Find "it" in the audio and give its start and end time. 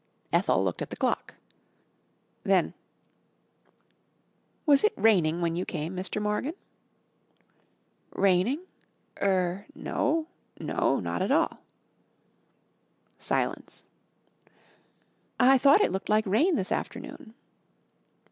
4.83-4.93, 15.81-15.91